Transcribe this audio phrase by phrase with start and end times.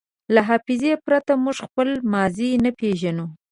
[0.33, 3.25] له حافظې پرته موږ خپله ماضي نه پېژنو.